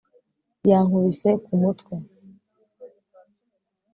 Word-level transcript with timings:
yankubise 0.69 1.29
ku 1.43 1.51
mutwe 1.61 1.93